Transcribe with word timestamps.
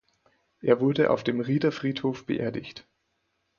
Er 0.61 0.79
wurde 0.81 1.11
auf 1.11 1.23
dem 1.23 1.41
Rieder 1.41 1.71
Friedhof 1.71 2.25
beerdigt. 2.25 2.87